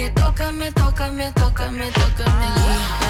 que 0.00 0.10
tócame, 0.12 0.72
tócame, 0.72 1.30
tócame, 1.32 1.90
tócame. 1.92 2.46
Yeah. 2.56 3.09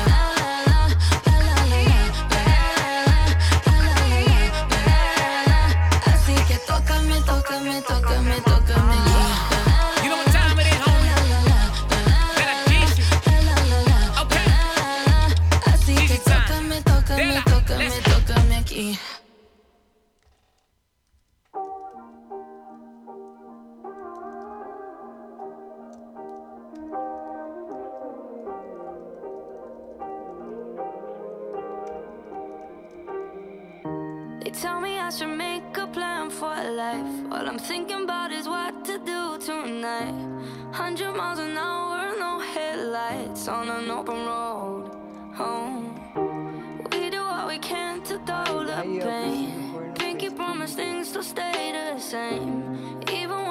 same, 52.11 53.01
even 53.09 53.50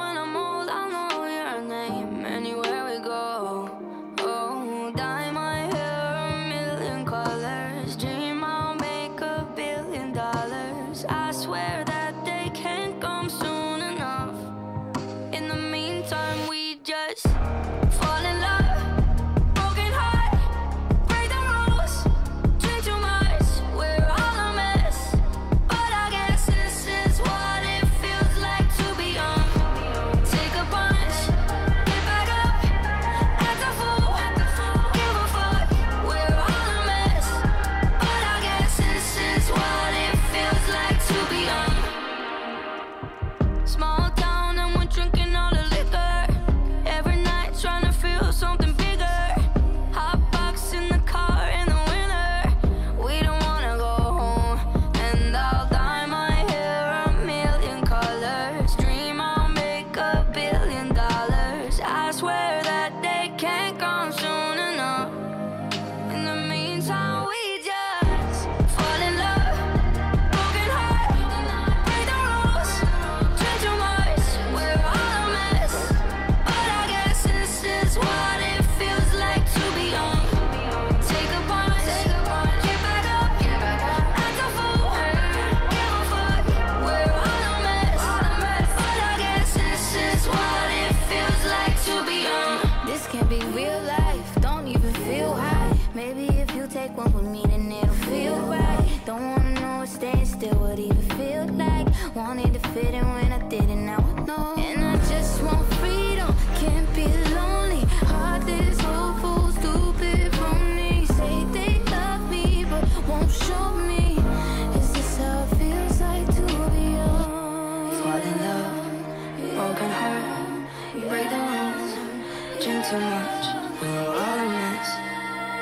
drink 122.62 122.86
too 122.88 123.00
much, 123.00 123.46
what 123.80 124.38
a 124.38 124.50
mess. 124.50 124.90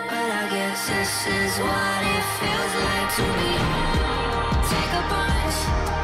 But 0.10 0.30
I 0.34 0.48
guess 0.50 0.88
this 0.88 1.28
is 1.28 1.60
what 1.60 2.02
it 2.16 2.26
feels 2.40 2.74
like 2.86 3.10
to 3.18 3.26
be. 3.38 3.54
Take 4.68 4.94
a 4.94 5.04
bunch. 5.10 5.97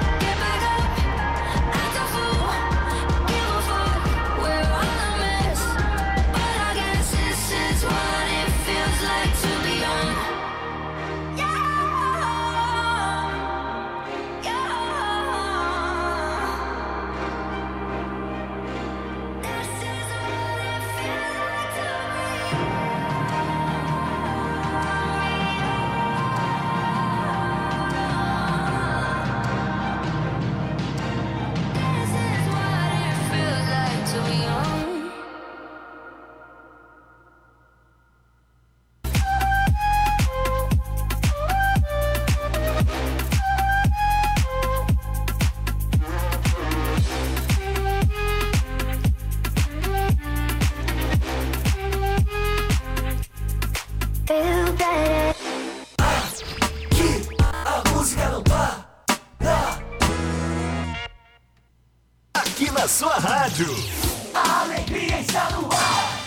Alegria 64.33 65.19
está 65.19 65.49
no 65.51 65.69
ar. 65.71 66.19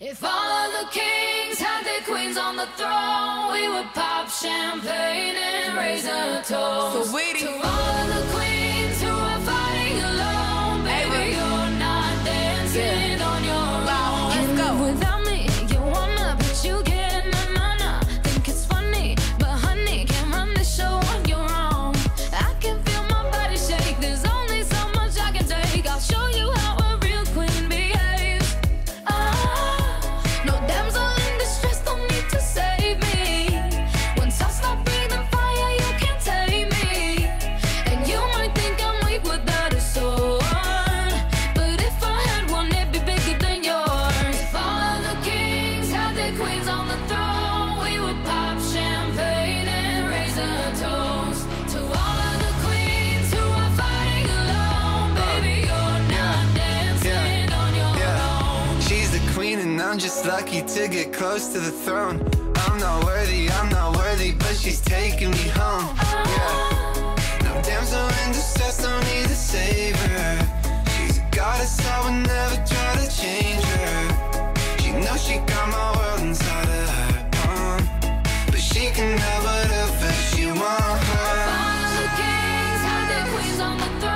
If 0.00 0.22
all 0.24 0.30
of 0.30 0.72
the 0.72 0.86
kings 0.90 1.58
had 1.58 1.84
their 1.84 2.02
queens 2.02 2.36
on 2.36 2.56
the 2.56 2.66
throne, 2.76 3.52
we 3.52 3.68
would 3.68 3.94
pop 3.94 4.28
champagne 4.28 5.05
lucky 60.26 60.60
to 60.62 60.88
get 60.88 61.12
close 61.12 61.52
to 61.52 61.60
the 61.60 61.70
throne. 61.70 62.18
I'm 62.56 62.78
not 62.80 63.04
worthy, 63.04 63.48
I'm 63.48 63.68
not 63.68 63.96
worthy, 63.96 64.32
but 64.32 64.56
she's 64.56 64.80
taking 64.80 65.30
me 65.30 65.48
home. 65.54 65.94
Yeah. 65.96 67.14
No 67.44 67.62
damsel 67.62 68.08
in 68.24 68.32
distress, 68.32 68.82
don't 68.82 69.04
need 69.04 69.26
a 69.26 69.36
savior. 69.36 70.38
She's 70.96 71.18
a 71.18 71.24
goddess, 71.30 71.78
I 71.86 71.96
would 72.04 72.26
never 72.26 72.56
try 72.66 72.96
to 73.02 73.08
change 73.22 73.62
her. 73.62 74.78
She 74.80 74.90
knows 74.92 75.22
she 75.22 75.38
got 75.46 75.68
my 75.68 75.96
world 75.96 76.20
inside 76.22 76.68
of 76.80 76.88
her 76.88 77.28
palm. 77.36 77.80
But 78.46 78.58
she 78.60 78.90
can 78.90 79.16
have 79.16 79.44
whatever 79.44 80.12
she 80.30 80.46
wants. 80.46 81.06
All 81.54 81.86
the 81.98 82.06
kings 82.18 82.82
had 82.88 83.04
their 83.10 83.26
queens 83.32 83.60
on 83.60 83.78
the 83.78 84.00
throne. 84.00 84.15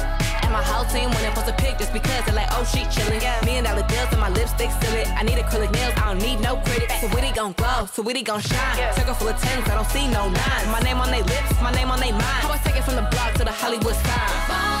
My 0.51 0.61
whole 0.61 0.83
team 0.85 1.09
when 1.11 1.23
they 1.23 1.31
post 1.31 1.47
a 1.47 1.53
pic 1.53 1.77
just 1.79 1.93
because 1.93 2.25
they're 2.25 2.35
like, 2.35 2.49
oh, 2.51 2.63
she 2.65 2.83
chillin'. 2.91 3.23
Million 3.45 3.63
dollar 3.63 3.83
bills 3.87 4.09
and 4.11 4.19
my 4.19 4.29
lipstick 4.29 4.69
still 4.71 4.93
it. 4.95 5.07
I 5.07 5.23
need 5.23 5.37
acrylic 5.37 5.71
nails, 5.71 5.93
I 5.95 6.13
don't 6.13 6.21
need 6.21 6.41
no 6.41 6.57
critics. 6.57 6.99
So 6.99 7.07
we 7.07 7.31
gon' 7.31 7.53
glow, 7.53 7.85
so 7.85 8.01
we 8.01 8.21
gon' 8.21 8.41
shine. 8.41 8.93
Circle 8.93 9.13
full 9.15 9.29
of 9.29 9.39
tens, 9.39 9.67
I 9.69 9.75
don't 9.75 9.87
see 9.87 10.07
no 10.07 10.29
nines. 10.29 10.67
My 10.67 10.81
name 10.81 10.99
on 10.99 11.09
they 11.09 11.23
lips, 11.23 11.55
my 11.61 11.71
name 11.71 11.89
on 11.89 11.99
they 11.99 12.11
mind. 12.11 12.41
How 12.43 12.51
I 12.51 12.57
take 12.57 12.75
it 12.75 12.83
from 12.83 12.95
the 12.95 13.07
block 13.11 13.33
to 13.35 13.45
the 13.45 13.51
Hollywood 13.51 13.95
sign. 13.95 14.80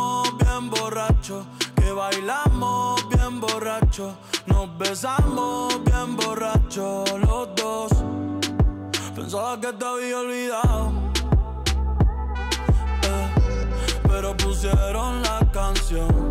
Nos 4.45 4.77
besamos 4.77 5.83
bien 5.83 6.15
borracho 6.15 7.03
los 7.19 7.55
dos. 7.55 7.91
Pensaba 9.15 9.59
que 9.59 9.71
te 9.73 9.85
había 9.85 10.19
olvidado. 10.19 10.91
Eh, 13.03 13.67
pero 14.07 14.35
pusieron 14.37 15.21
la 15.21 15.39
canción. 15.51 16.30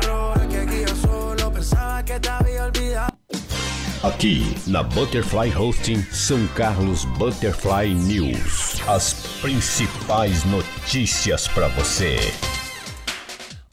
Pensaba 1.61 2.03
que 2.03 2.19
te 2.19 2.29
había 2.29 2.65
olvidado. 2.65 3.13
Aqui 4.03 4.55
na 4.65 4.81
Butterfly 4.81 5.55
Hosting 5.55 6.01
São 6.11 6.47
Carlos 6.55 7.05
Butterfly 7.19 7.93
News. 7.93 8.81
As 8.87 9.13
principais 9.41 10.43
notícias 10.45 11.47
para 11.47 11.67
você. 11.67 12.17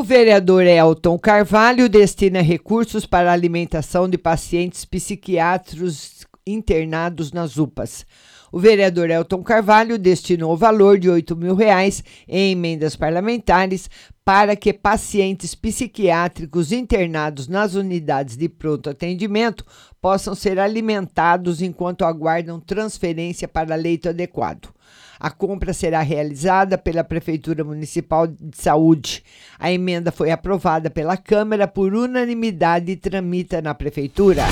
O 0.00 0.02
vereador 0.02 0.62
Elton 0.62 1.18
Carvalho 1.18 1.86
destina 1.86 2.40
recursos 2.40 3.04
para 3.04 3.28
a 3.28 3.34
alimentação 3.34 4.08
de 4.08 4.16
pacientes 4.16 4.86
psiquiátricos 4.86 6.26
internados 6.46 7.32
nas 7.32 7.58
UPAs. 7.58 8.06
O 8.50 8.58
vereador 8.58 9.10
Elton 9.10 9.42
Carvalho 9.42 9.98
destinou 9.98 10.54
o 10.54 10.56
valor 10.56 10.98
de 10.98 11.10
8 11.10 11.36
mil 11.36 11.54
reais 11.54 12.02
em 12.26 12.52
emendas 12.52 12.96
parlamentares 12.96 13.90
para 14.24 14.56
que 14.56 14.72
pacientes 14.72 15.54
psiquiátricos 15.54 16.72
internados 16.72 17.46
nas 17.46 17.74
unidades 17.74 18.38
de 18.38 18.48
pronto 18.48 18.88
atendimento 18.88 19.66
possam 20.00 20.34
ser 20.34 20.58
alimentados 20.58 21.60
enquanto 21.60 22.06
aguardam 22.06 22.58
transferência 22.58 23.46
para 23.46 23.76
leito 23.76 24.08
adequado. 24.08 24.70
A 25.20 25.30
compra 25.30 25.74
será 25.74 26.00
realizada 26.00 26.78
pela 26.78 27.04
Prefeitura 27.04 27.62
Municipal 27.62 28.26
de 28.26 28.56
Saúde. 28.56 29.22
A 29.58 29.70
emenda 29.70 30.10
foi 30.10 30.30
aprovada 30.30 30.88
pela 30.88 31.14
Câmara 31.14 31.68
por 31.68 31.92
unanimidade 31.92 32.92
e 32.92 32.96
tramita 32.96 33.60
na 33.60 33.74
Prefeitura. 33.74 34.44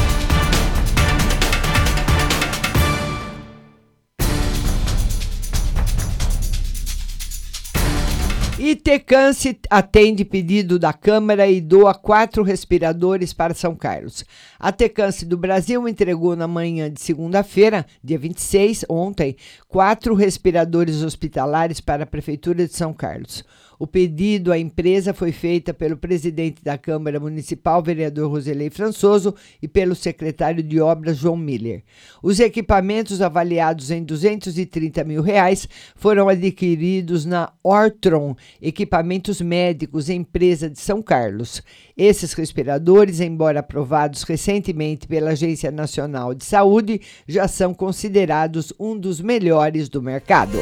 Itecance 8.71 9.59
atende 9.71 10.27
pedido 10.27 10.79
da 10.79 10.93
Câmara 10.93 11.49
e 11.49 11.59
doa 11.59 11.95
quatro 11.95 12.43
respiradores 12.43 13.33
para 13.33 13.55
São 13.55 13.75
Carlos. 13.75 14.27
A 14.59 14.71
Tecance 14.71 15.25
do 15.25 15.39
Brasil 15.39 15.89
entregou 15.89 16.37
na 16.37 16.47
manhã 16.47 16.93
de 16.93 17.01
segunda-feira, 17.01 17.87
dia 18.05 18.19
26, 18.19 18.85
ontem, 18.87 19.37
quatro 19.67 20.15
respiradores 20.15 21.03
hospitalares 21.03 21.81
para 21.81 22.03
a 22.03 22.07
Prefeitura 22.07 22.67
de 22.67 22.75
São 22.75 22.93
Carlos. 22.93 23.43
O 23.79 23.87
pedido 23.87 24.51
à 24.51 24.59
empresa 24.59 25.15
foi 25.15 25.31
feito 25.31 25.73
pelo 25.73 25.97
presidente 25.97 26.63
da 26.65 26.77
Câmara 26.77 27.21
Municipal, 27.21 27.81
vereador 27.81 28.29
Roselei 28.29 28.71
Françoso, 28.71 29.35
e 29.63 29.69
pelo 29.69 29.95
secretário 29.95 30.63
de 30.63 30.81
Obras, 30.81 31.19
João 31.19 31.37
Miller. 31.37 31.85
Os 32.21 32.41
equipamentos 32.41 33.23
avaliados 33.23 33.91
em 33.93 34.03
230 34.03 35.05
mil 35.05 35.23
reais 35.23 35.69
foram 35.95 36.29
adquiridos 36.29 37.25
na 37.25 37.53
Ortron 37.63 38.35
Equipamentos 38.61 39.41
Médicos, 39.41 40.09
empresa 40.09 40.69
de 40.69 40.81
São 40.81 41.01
Carlos. 41.01 41.63
Esses 41.97 42.33
respiradores, 42.33 43.21
embora 43.21 43.61
aprovados 43.61 44.25
recentemente 44.25 45.07
pela 45.07 45.31
Agência 45.31 45.71
Nacional 45.71 46.35
de 46.35 46.45
Saúde, 46.45 47.01
já 47.29 47.47
são 47.47 47.73
considerados 47.73 48.73
um 48.79 48.99
dos 48.99 49.21
melhores 49.21 49.89
do 49.89 50.03
mercado. 50.03 50.59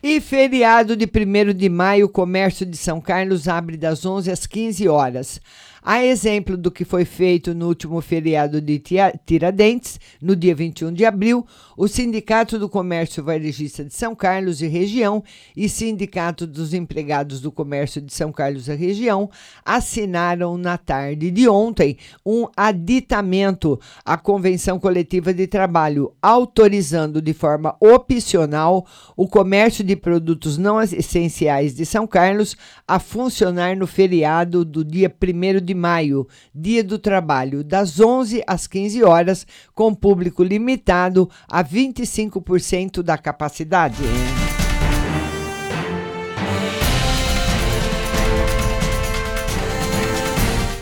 E 0.00 0.20
feriado 0.20 0.96
de 0.96 1.06
1 1.06 1.52
de 1.54 1.68
maio, 1.68 2.06
o 2.06 2.08
comércio 2.08 2.64
de 2.64 2.76
São 2.76 3.00
Carlos 3.00 3.48
abre 3.48 3.76
das 3.76 4.06
11 4.06 4.30
às 4.30 4.46
15 4.46 4.88
horas. 4.88 5.40
A 5.82 6.04
exemplo 6.04 6.56
do 6.56 6.70
que 6.70 6.84
foi 6.84 7.04
feito 7.04 7.54
no 7.54 7.68
último 7.68 8.00
feriado 8.00 8.60
de 8.60 8.82
Tiradentes, 9.24 10.00
no 10.20 10.34
dia 10.34 10.54
21 10.54 10.92
de 10.92 11.04
abril, 11.04 11.46
o 11.76 11.86
Sindicato 11.86 12.58
do 12.58 12.68
Comércio 12.68 13.22
Varejista 13.22 13.84
de 13.84 13.94
São 13.94 14.14
Carlos 14.14 14.60
e 14.60 14.66
Região 14.66 15.22
e 15.56 15.68
Sindicato 15.68 16.46
dos 16.46 16.74
Empregados 16.74 17.40
do 17.40 17.52
Comércio 17.52 18.00
de 18.00 18.12
São 18.12 18.32
Carlos 18.32 18.68
e 18.68 18.74
Região 18.74 19.30
assinaram 19.64 20.58
na 20.58 20.76
tarde 20.76 21.30
de 21.30 21.48
ontem 21.48 21.96
um 22.26 22.46
aditamento 22.56 23.80
à 24.04 24.16
Convenção 24.16 24.78
Coletiva 24.78 25.32
de 25.32 25.46
Trabalho, 25.46 26.12
autorizando 26.20 27.22
de 27.22 27.32
forma 27.32 27.76
opcional 27.80 28.86
o 29.16 29.28
comércio 29.28 29.84
de 29.84 29.94
produtos 29.94 30.58
não 30.58 30.80
essenciais 30.82 31.74
de 31.74 31.86
São 31.86 32.06
Carlos 32.06 32.56
a 32.86 32.98
funcionar 32.98 33.76
no 33.76 33.86
feriado 33.86 34.64
do 34.64 34.84
dia 34.84 35.08
1 35.08 35.64
de 35.68 35.74
maio, 35.74 36.26
Dia 36.54 36.82
do 36.82 36.98
Trabalho, 36.98 37.62
das 37.62 38.00
11 38.00 38.42
às 38.46 38.66
15 38.66 39.04
horas, 39.04 39.46
com 39.74 39.94
público 39.94 40.42
limitado 40.42 41.28
a 41.46 41.62
25% 41.62 43.02
da 43.02 43.18
capacidade. 43.18 44.02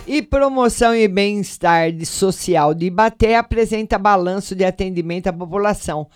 E 0.06 0.22
Promoção 0.22 0.94
e 0.94 1.08
Bem-Estar 1.08 1.90
Social 2.04 2.72
de 2.72 2.86
Ibaté 2.86 3.36
apresenta 3.36 3.98
balanço 3.98 4.54
de 4.54 4.64
atendimento 4.64 5.26
à 5.26 5.32
população. 5.32 6.06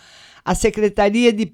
A 0.50 0.54
Secretaria 0.57 1.33
de 1.33 1.49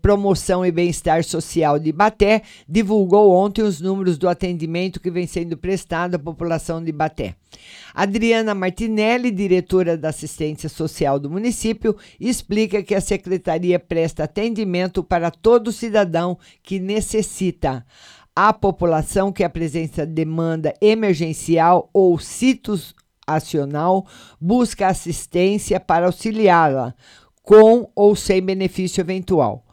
Promoção 0.00 0.64
e 0.64 0.72
Bem-Estar 0.72 1.22
Social 1.22 1.78
de 1.78 1.90
Ibaté 1.90 2.40
divulgou 2.66 3.30
ontem 3.30 3.60
os 3.60 3.78
números 3.78 4.16
do 4.16 4.26
atendimento 4.26 5.00
que 5.00 5.10
vem 5.10 5.26
sendo 5.26 5.54
prestado 5.54 6.14
à 6.14 6.18
população 6.18 6.82
de 6.82 6.88
Ibaté. 6.88 7.34
Adriana 7.92 8.54
Martinelli, 8.54 9.30
diretora 9.30 9.98
da 9.98 10.08
Assistência 10.08 10.70
Social 10.70 11.18
do 11.18 11.28
município, 11.28 11.94
explica 12.18 12.82
que 12.82 12.94
a 12.94 13.02
secretaria 13.02 13.78
presta 13.78 14.24
atendimento 14.24 15.04
para 15.04 15.30
todo 15.30 15.70
cidadão 15.70 16.38
que 16.62 16.80
necessita. 16.80 17.84
A 18.34 18.54
população 18.54 19.30
que 19.30 19.44
apresenta 19.44 20.06
demanda 20.06 20.72
emergencial 20.80 21.90
ou 21.92 22.18
situacional 22.18 24.06
busca 24.40 24.86
assistência 24.88 25.78
para 25.78 26.06
auxiliá-la 26.06 26.94
com 27.48 27.90
ou 27.96 28.14
sem 28.14 28.42
benefício 28.42 29.00
eventual, 29.00 29.64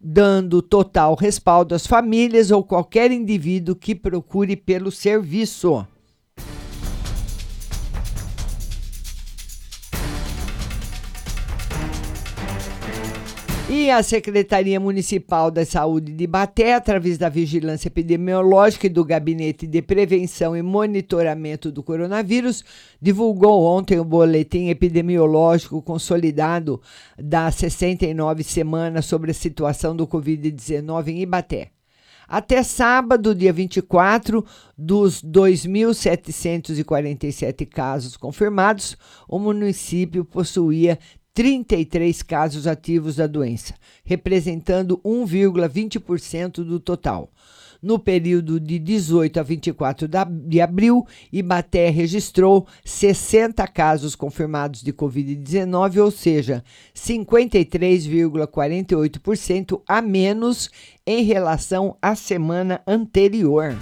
dando 0.00 0.62
total 0.62 1.16
respaldo 1.16 1.74
às 1.74 1.88
famílias 1.88 2.52
ou 2.52 2.62
qualquer 2.62 3.10
indivíduo 3.10 3.74
que 3.74 3.96
procure 3.96 4.54
pelo 4.54 4.92
serviço. 4.92 5.84
E 13.66 13.90
a 13.90 14.02
Secretaria 14.02 14.78
Municipal 14.78 15.50
da 15.50 15.64
Saúde 15.64 16.12
de 16.12 16.26
Baté, 16.26 16.74
através 16.74 17.16
da 17.16 17.30
Vigilância 17.30 17.88
Epidemiológica 17.88 18.86
e 18.86 18.90
do 18.90 19.02
Gabinete 19.02 19.66
de 19.66 19.80
Prevenção 19.80 20.54
e 20.54 20.60
Monitoramento 20.60 21.72
do 21.72 21.82
Coronavírus, 21.82 22.62
divulgou 23.00 23.64
ontem 23.64 23.98
o 23.98 24.04
boletim 24.04 24.68
epidemiológico 24.68 25.80
consolidado 25.80 26.78
das 27.18 27.54
69 27.54 28.44
semanas 28.44 29.06
sobre 29.06 29.30
a 29.30 29.34
situação 29.34 29.96
do 29.96 30.06
Covid-19 30.06 31.08
em 31.08 31.22
Ibaté. 31.22 31.70
Até 32.28 32.62
sábado, 32.62 33.34
dia 33.34 33.52
24, 33.52 34.44
dos 34.76 35.22
2.747 35.22 37.66
casos 37.66 38.16
confirmados, 38.16 38.96
o 39.28 39.38
município 39.38 40.24
possuía 40.24 40.98
33 41.34 42.22
casos 42.22 42.66
ativos 42.66 43.16
da 43.16 43.26
doença, 43.26 43.74
representando 44.04 44.98
1,20% 45.04 46.62
do 46.62 46.78
total. 46.78 47.30
No 47.82 47.98
período 47.98 48.58
de 48.58 48.78
18 48.78 49.40
a 49.40 49.42
24 49.42 50.08
de 50.46 50.60
abril, 50.60 51.06
Ibaté 51.30 51.90
registrou 51.90 52.66
60 52.82 53.66
casos 53.68 54.16
confirmados 54.16 54.80
de 54.80 54.90
Covid-19, 54.90 56.02
ou 56.02 56.10
seja, 56.10 56.64
53,48% 56.94 59.82
a 59.86 60.00
menos 60.00 60.70
em 61.06 61.24
relação 61.24 61.98
à 62.00 62.14
semana 62.14 62.80
anterior. 62.86 63.76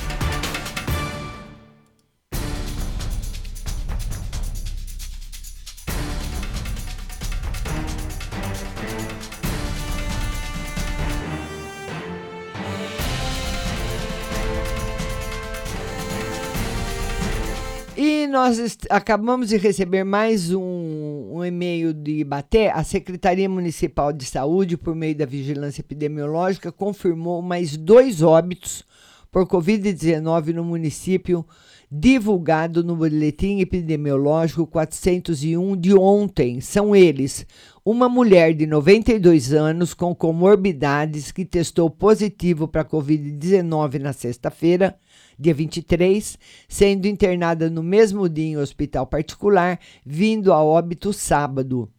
Nós 18.32 18.78
acabamos 18.88 19.50
de 19.50 19.58
receber 19.58 20.04
mais 20.04 20.50
um, 20.54 21.32
um 21.34 21.44
e-mail 21.44 21.92
de 21.92 22.12
Ibaté. 22.12 22.70
A 22.70 22.82
Secretaria 22.82 23.46
Municipal 23.46 24.10
de 24.10 24.24
Saúde, 24.24 24.78
por 24.78 24.94
meio 24.94 25.14
da 25.14 25.26
Vigilância 25.26 25.82
Epidemiológica, 25.82 26.72
confirmou 26.72 27.42
mais 27.42 27.76
dois 27.76 28.22
óbitos 28.22 28.84
por 29.30 29.46
Covid-19 29.46 30.54
no 30.54 30.64
município, 30.64 31.44
divulgado 31.90 32.82
no 32.82 32.96
Boletim 32.96 33.60
Epidemiológico 33.60 34.66
401 34.66 35.76
de 35.76 35.94
ontem. 35.94 36.58
São 36.62 36.96
eles: 36.96 37.46
uma 37.84 38.08
mulher 38.08 38.54
de 38.54 38.66
92 38.66 39.52
anos 39.52 39.92
com 39.92 40.14
comorbidades 40.14 41.30
que 41.30 41.44
testou 41.44 41.90
positivo 41.90 42.66
para 42.66 42.82
Covid-19 42.82 43.98
na 43.98 44.14
sexta-feira 44.14 44.96
dia 45.42 45.52
23, 45.52 46.38
sendo 46.68 47.06
internada 47.06 47.68
no 47.68 47.82
mesmo 47.82 48.28
dia 48.28 48.46
em 48.46 48.56
hospital 48.56 49.06
particular, 49.06 49.78
vindo 50.06 50.52
a 50.52 50.62
óbito 50.62 51.12
sábado. 51.12 51.90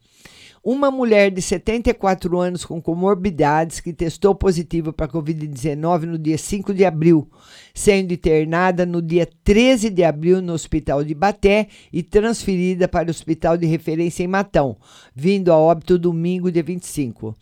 Uma 0.65 0.89
mulher 0.89 1.29
de 1.29 1.41
74 1.41 2.39
anos 2.39 2.63
com 2.63 2.81
comorbidades 2.81 3.81
que 3.81 3.91
testou 3.91 4.33
positivo 4.33 4.93
para 4.93 5.11
Covid-19 5.11 6.03
no 6.03 6.17
dia 6.17 6.37
5 6.37 6.73
de 6.73 6.85
abril, 6.85 7.29
sendo 7.73 8.13
internada 8.13 8.85
no 8.85 9.01
dia 9.01 9.27
13 9.43 9.89
de 9.89 10.05
abril 10.05 10.41
no 10.41 10.53
Hospital 10.53 11.03
de 11.03 11.13
Baté 11.13 11.67
e 11.91 12.01
transferida 12.01 12.87
para 12.87 13.09
o 13.09 13.11
Hospital 13.11 13.57
de 13.57 13.65
Referência 13.65 14.23
em 14.23 14.27
Matão, 14.27 14.77
vindo 15.13 15.51
a 15.51 15.57
óbito 15.57 15.99
domingo, 15.99 16.49
dia 16.49 16.63
25. 16.63 17.35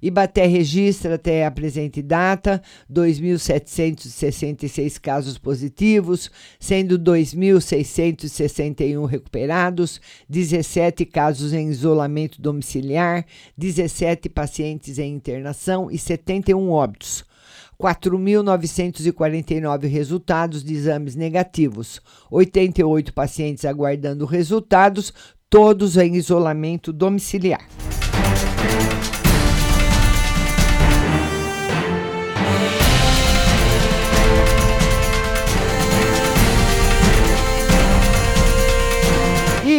Ibaté 0.00 0.46
registra 0.46 1.16
até 1.16 1.44
a 1.44 1.50
presente 1.50 2.00
data 2.00 2.62
2.766 2.88 5.00
casos 5.00 5.36
positivos, 5.36 6.30
sendo 6.60 6.96
2.661 6.96 9.04
recuperados, 9.06 10.00
17 10.28 11.04
casos 11.04 11.52
em 11.52 11.68
isolamento 11.68 12.40
domiciliar, 12.40 12.67
17 13.56 14.28
pacientes 14.28 14.98
em 14.98 15.14
internação 15.14 15.90
e 15.90 15.98
71 15.98 16.70
óbitos. 16.70 17.24
4.949 17.80 19.86
resultados 19.86 20.62
de 20.64 20.74
exames 20.74 21.14
negativos, 21.14 22.02
88 22.28 23.14
pacientes 23.14 23.64
aguardando 23.64 24.26
resultados, 24.26 25.14
todos 25.48 25.96
em 25.96 26.16
isolamento 26.16 26.92
domiciliar. 26.92 27.64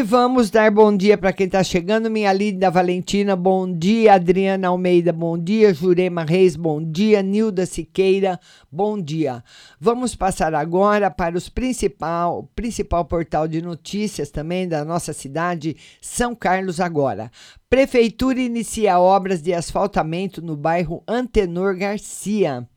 Vamos 0.10 0.50
dar 0.50 0.72
bom 0.72 0.98
dia 0.98 1.20
para 1.20 1.32
quem 1.32 1.46
está 1.46 1.64
chegando. 1.64 2.10
Minha 2.10 2.34
linda 2.34 2.72
Valentina, 2.72 3.36
bom 3.36 3.72
dia. 3.72 4.16
Adriana 4.16 4.68
Almeida, 4.68 5.14
bom 5.14 5.38
dia. 5.38 5.72
Jurema 5.72 6.24
Reis, 6.24 6.56
bom 6.56 6.84
dia. 6.84 7.22
Nilda 7.22 7.64
Siqueira, 7.68 8.40
bom 8.72 9.00
dia. 9.00 9.44
Vamos 9.80 10.16
passar 10.16 10.56
agora 10.56 11.12
para 11.12 11.38
o 11.38 11.52
principal, 11.52 12.50
principal 12.56 13.06
portal 13.06 13.48
de 13.48 13.62
notícias 13.62 14.32
também 14.32 14.68
da 14.68 14.84
nossa 14.84 15.14
cidade, 15.14 15.78
São 16.02 16.34
Carlos 16.34 16.80
Agora. 16.80 17.30
Prefeitura 17.70 18.40
inicia 18.40 19.00
obras 19.00 19.44
de 19.44 19.54
asfaltamento 19.54 20.42
no 20.42 20.58
bairro 20.58 21.04
Antenor 21.08 21.78
Garcia. 21.78 22.68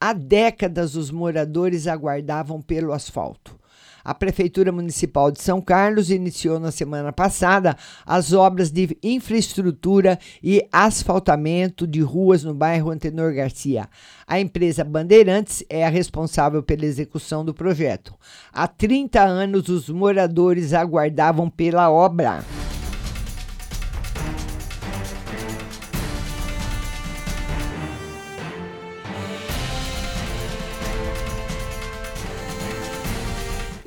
Há 0.00 0.14
décadas 0.14 0.96
os 0.96 1.10
moradores 1.10 1.86
aguardavam 1.86 2.62
pelo 2.62 2.94
asfalto. 2.94 3.59
A 4.04 4.14
Prefeitura 4.14 4.72
Municipal 4.72 5.30
de 5.30 5.42
São 5.42 5.60
Carlos 5.60 6.10
iniciou 6.10 6.58
na 6.58 6.70
semana 6.70 7.12
passada 7.12 7.76
as 8.06 8.32
obras 8.32 8.70
de 8.70 8.96
infraestrutura 9.02 10.18
e 10.42 10.66
asfaltamento 10.72 11.86
de 11.86 12.00
ruas 12.00 12.44
no 12.44 12.54
bairro 12.54 12.90
Antenor 12.90 13.34
Garcia. 13.34 13.88
A 14.26 14.40
empresa 14.40 14.84
Bandeirantes 14.84 15.64
é 15.68 15.84
a 15.84 15.90
responsável 15.90 16.62
pela 16.62 16.84
execução 16.84 17.44
do 17.44 17.52
projeto. 17.52 18.14
Há 18.52 18.66
30 18.66 19.20
anos, 19.20 19.68
os 19.68 19.88
moradores 19.88 20.72
aguardavam 20.72 21.50
pela 21.50 21.90
obra. 21.90 22.44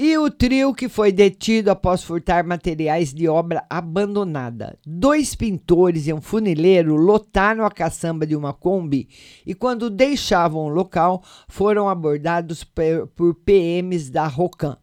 E 0.06 0.18
o 0.18 0.30
trio 0.30 0.74
que 0.74 0.90
foi 0.90 1.14
detido 1.14 1.72
após 1.72 2.04
furtar 2.04 2.46
materiais 2.46 3.14
de 3.14 3.26
obra 3.30 3.66
abandonada. 3.70 4.78
Dois 4.86 5.34
pintores 5.34 6.08
e 6.08 6.12
um 6.12 6.20
funileiro 6.20 6.98
lotaram 6.98 7.66
a 7.66 7.72
caçamba 7.72 8.28
de 8.28 8.36
uma 8.36 8.52
Kombi 8.52 9.08
e, 9.46 9.56
quando 9.56 9.90
deixavam 9.90 10.66
o 10.66 10.68
local, 10.68 11.24
foram 11.48 11.88
abordados 11.88 12.66
por 12.66 13.34
PMs 13.46 14.12
da 14.12 14.28
Rocan. 14.28 14.76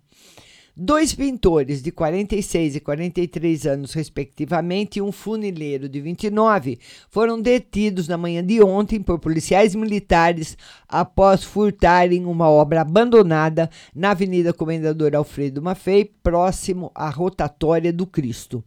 Dois 0.83 1.15
pintores 1.15 1.83
de 1.83 1.93
46 1.93 2.77
e 2.77 2.81
43 2.81 3.67
anos, 3.67 3.93
respectivamente, 3.93 4.99
e 4.99 5.03
um 5.03 5.13
funileiro 5.13 5.91
de 5.91 6.01
29 6.01 6.79
foram 7.11 7.39
detidos 7.39 8.09
na 8.09 8.17
manhã 8.17 8.43
de 8.43 8.63
ontem 8.63 8.99
por 8.99 9.19
policiais 9.19 9.75
militares 9.75 10.57
após 10.89 11.45
furtarem 11.45 12.25
uma 12.25 12.49
obra 12.49 12.81
abandonada 12.81 13.69
na 13.95 14.13
Avenida 14.13 14.55
Comendador 14.55 15.15
Alfredo 15.15 15.61
Maffei, 15.61 16.11
próximo 16.23 16.91
à 16.95 17.11
rotatória 17.11 17.93
do 17.93 18.07
Cristo. 18.07 18.65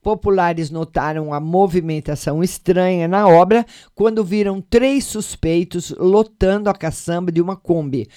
Populares 0.00 0.70
notaram 0.70 1.34
a 1.34 1.40
movimentação 1.40 2.40
estranha 2.40 3.08
na 3.08 3.26
obra 3.26 3.66
quando 3.96 4.24
viram 4.24 4.60
três 4.60 5.04
suspeitos 5.04 5.90
lotando 5.98 6.70
a 6.70 6.72
caçamba 6.72 7.32
de 7.32 7.42
uma 7.42 7.56
Kombi 7.56 8.08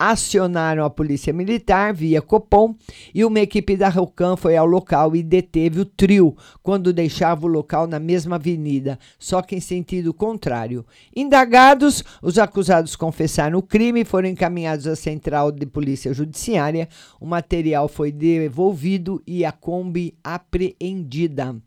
acionaram 0.00 0.82
a 0.82 0.88
polícia 0.88 1.30
militar 1.30 1.92
via 1.92 2.22
Copom 2.22 2.74
e 3.14 3.22
uma 3.22 3.38
equipe 3.38 3.76
da 3.76 3.90
Rocan 3.90 4.34
foi 4.34 4.56
ao 4.56 4.64
local 4.64 5.14
e 5.14 5.22
deteve 5.22 5.80
o 5.80 5.84
trio 5.84 6.34
quando 6.62 6.90
deixava 6.90 7.44
o 7.44 7.48
local 7.48 7.86
na 7.86 8.00
mesma 8.00 8.36
avenida, 8.36 8.98
só 9.18 9.42
que 9.42 9.54
em 9.54 9.60
sentido 9.60 10.14
contrário. 10.14 10.86
Indagados, 11.14 12.02
os 12.22 12.38
acusados 12.38 12.96
confessaram 12.96 13.58
o 13.58 13.62
crime 13.62 14.00
e 14.00 14.04
foram 14.06 14.30
encaminhados 14.30 14.86
à 14.86 14.96
central 14.96 15.52
de 15.52 15.66
polícia 15.66 16.14
judiciária. 16.14 16.88
O 17.20 17.26
material 17.26 17.86
foi 17.86 18.10
devolvido 18.10 19.22
e 19.26 19.44
a 19.44 19.52
Kombi 19.52 20.14
apreendida 20.24 21.60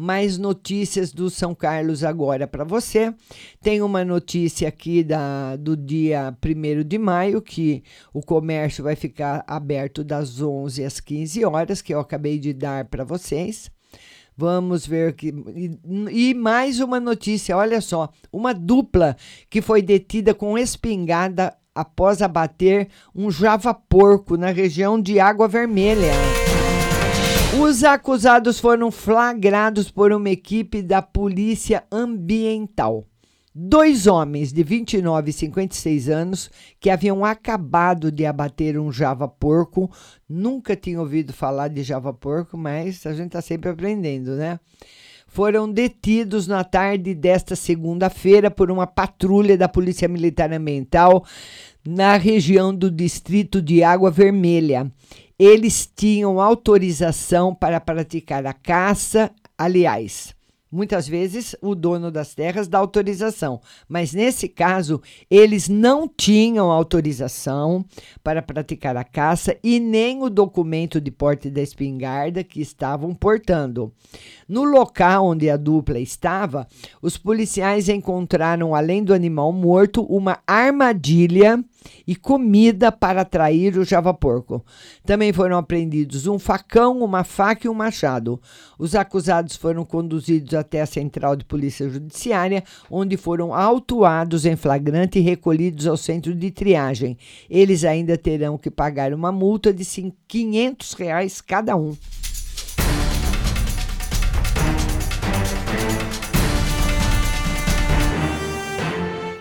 mais 0.00 0.38
notícias 0.38 1.12
do 1.12 1.28
São 1.28 1.54
Carlos 1.54 2.02
agora 2.02 2.46
para 2.46 2.64
você. 2.64 3.14
Tem 3.60 3.82
uma 3.82 4.02
notícia 4.02 4.66
aqui 4.66 5.04
da, 5.04 5.56
do 5.56 5.76
dia 5.76 6.34
1 6.42 6.82
de 6.88 6.98
maio, 6.98 7.42
que 7.42 7.84
o 8.12 8.22
comércio 8.22 8.82
vai 8.82 8.96
ficar 8.96 9.44
aberto 9.46 10.02
das 10.02 10.40
11 10.40 10.84
às 10.84 11.00
15 11.00 11.44
horas, 11.44 11.82
que 11.82 11.92
eu 11.92 12.00
acabei 12.00 12.38
de 12.38 12.54
dar 12.54 12.86
para 12.86 13.04
vocês. 13.04 13.70
Vamos 14.34 14.86
ver 14.86 15.12
que. 15.12 15.34
E, 15.54 16.30
e, 16.30 16.34
mais 16.34 16.80
uma 16.80 16.98
notícia: 16.98 17.54
olha 17.54 17.82
só, 17.82 18.08
uma 18.32 18.54
dupla 18.54 19.14
que 19.50 19.60
foi 19.60 19.82
detida 19.82 20.32
com 20.32 20.56
espingarda 20.56 21.54
após 21.74 22.22
abater 22.22 22.88
um 23.14 23.30
java-porco 23.30 24.38
na 24.38 24.50
região 24.50 24.98
de 25.00 25.20
Água 25.20 25.46
Vermelha. 25.46 26.39
Os 27.58 27.82
acusados 27.82 28.60
foram 28.60 28.92
flagrados 28.92 29.90
por 29.90 30.12
uma 30.12 30.30
equipe 30.30 30.82
da 30.82 31.02
Polícia 31.02 31.82
Ambiental. 31.90 33.04
Dois 33.52 34.06
homens 34.06 34.52
de 34.52 34.62
29 34.62 35.30
e 35.30 35.32
56 35.32 36.08
anos 36.08 36.50
que 36.78 36.88
haviam 36.88 37.24
acabado 37.24 38.12
de 38.12 38.24
abater 38.24 38.78
um 38.78 38.92
java 38.92 39.26
porco, 39.26 39.90
nunca 40.28 40.76
tinham 40.76 41.00
ouvido 41.02 41.32
falar 41.32 41.66
de 41.66 41.82
java 41.82 42.14
porco, 42.14 42.56
mas 42.56 43.04
a 43.04 43.12
gente 43.12 43.26
está 43.26 43.42
sempre 43.42 43.68
aprendendo, 43.68 44.36
né? 44.36 44.60
foram 45.30 45.70
detidos 45.70 46.48
na 46.48 46.64
tarde 46.64 47.14
desta 47.14 47.54
segunda-feira 47.54 48.50
por 48.50 48.68
uma 48.68 48.86
patrulha 48.86 49.56
da 49.56 49.68
Polícia 49.68 50.08
Militar 50.08 50.52
Ambiental 50.52 51.24
na 51.86 52.16
região 52.16 52.74
do 52.74 52.90
distrito 52.90 53.62
de 53.62 53.82
Água 53.82 54.10
Vermelha. 54.10 54.90
Eles 55.40 55.90
tinham 55.96 56.38
autorização 56.38 57.54
para 57.54 57.80
praticar 57.80 58.44
a 58.44 58.52
caça, 58.52 59.30
aliás, 59.56 60.34
Muitas 60.72 61.08
vezes 61.08 61.56
o 61.60 61.74
dono 61.74 62.12
das 62.12 62.32
terras 62.32 62.68
dá 62.68 62.78
autorização, 62.78 63.60
mas 63.88 64.12
nesse 64.14 64.48
caso 64.48 65.02
eles 65.28 65.68
não 65.68 66.06
tinham 66.06 66.70
autorização 66.70 67.84
para 68.22 68.40
praticar 68.40 68.96
a 68.96 69.02
caça 69.02 69.56
e 69.64 69.80
nem 69.80 70.22
o 70.22 70.30
documento 70.30 71.00
de 71.00 71.10
porte 71.10 71.50
da 71.50 71.60
espingarda 71.60 72.44
que 72.44 72.60
estavam 72.60 73.12
portando. 73.12 73.92
No 74.48 74.62
local 74.62 75.26
onde 75.26 75.50
a 75.50 75.56
dupla 75.56 75.98
estava, 75.98 76.68
os 77.02 77.18
policiais 77.18 77.88
encontraram, 77.88 78.72
além 78.72 79.02
do 79.02 79.12
animal 79.12 79.52
morto, 79.52 80.04
uma 80.04 80.38
armadilha 80.46 81.64
e 82.06 82.14
comida 82.14 82.90
para 82.92 83.22
atrair 83.22 83.76
o 83.78 83.84
javaporco. 83.84 84.64
Também 85.04 85.32
foram 85.32 85.56
apreendidos 85.56 86.26
um 86.26 86.38
facão, 86.38 87.02
uma 87.02 87.24
faca 87.24 87.66
e 87.66 87.70
um 87.70 87.74
machado. 87.74 88.40
Os 88.78 88.94
acusados 88.94 89.56
foram 89.56 89.84
conduzidos 89.84 90.54
até 90.54 90.80
a 90.80 90.86
central 90.86 91.36
de 91.36 91.44
polícia 91.44 91.88
judiciária, 91.88 92.64
onde 92.90 93.16
foram 93.16 93.54
autuados 93.54 94.44
em 94.44 94.56
flagrante 94.56 95.18
e 95.18 95.22
recolhidos 95.22 95.86
ao 95.86 95.96
centro 95.96 96.34
de 96.34 96.50
triagem. 96.50 97.16
Eles 97.48 97.84
ainda 97.84 98.16
terão 98.16 98.58
que 98.58 98.70
pagar 98.70 99.12
uma 99.12 99.32
multa 99.32 99.72
de 99.72 99.84
500 100.28 100.92
reais 100.94 101.40
cada 101.40 101.76
um. 101.76 101.96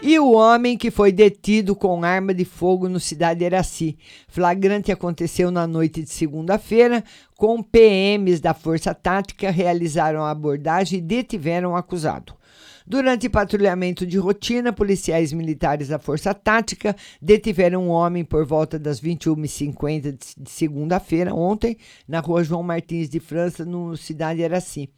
E 0.10 0.18
o 0.18 0.32
homem 0.32 0.76
que 0.76 0.90
foi 0.90 1.12
detido 1.12 1.76
com 1.76 2.04
arma 2.04 2.34
de 2.34 2.44
fogo 2.44 2.90
no 2.90 3.00
Cidade 3.00 3.44
Eraci. 3.44 3.96
Flagrante 4.28 4.92
aconteceu 4.92 5.52
na 5.52 5.68
noite 5.68 6.02
de 6.02 6.10
segunda-feira, 6.10 7.04
com 7.38 7.62
PMs 7.62 8.40
da 8.40 8.56
Força 8.56 8.92
Tática 8.92 9.52
realizaram 9.52 10.24
a 10.24 10.32
abordagem 10.32 10.98
e 10.98 11.02
detiveram 11.04 11.74
o 11.74 11.76
acusado. 11.76 12.34
Durante 12.88 13.30
patrulhamento 13.30 14.04
de 14.04 14.18
rotina, 14.18 14.74
policiais 14.74 15.32
militares 15.32 15.90
da 15.90 16.00
Força 16.00 16.34
Tática 16.34 16.96
detiveram 17.22 17.84
um 17.84 17.90
homem 17.90 18.26
por 18.26 18.44
volta 18.48 18.80
das 18.80 19.00
21h50 19.00 20.18
de 20.40 20.50
segunda-feira, 20.50 21.36
ontem, 21.36 21.78
na 22.08 22.20
rua 22.20 22.44
João 22.44 22.64
Martins 22.64 23.08
de 23.08 23.20
França, 23.20 23.64
no 23.64 23.96
Cidade 23.96 24.42
Eraci. 24.42 24.90